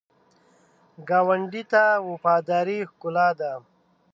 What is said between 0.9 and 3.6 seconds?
ګاونډي ته وفاداري ښکلا ده